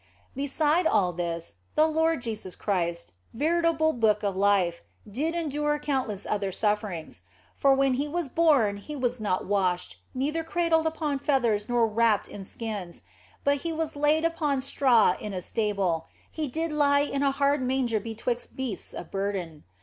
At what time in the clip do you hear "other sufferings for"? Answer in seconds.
6.25-7.75